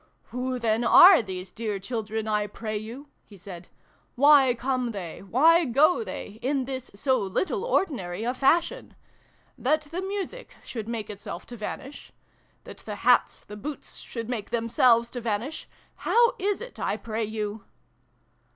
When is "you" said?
2.75-3.09, 17.23-17.65